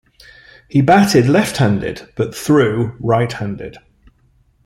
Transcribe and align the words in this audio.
He 0.67 0.81
batted 0.81 1.27
left-handed 1.27 2.09
but 2.15 2.33
threw 2.33 2.95
right-handed. 2.99 3.77